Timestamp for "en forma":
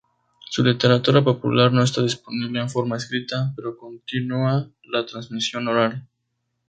2.59-2.97